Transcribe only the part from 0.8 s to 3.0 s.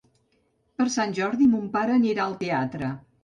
Sant Jordi mon pare anirà al teatre.